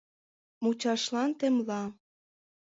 [0.63, 1.81] Мучашлан темла: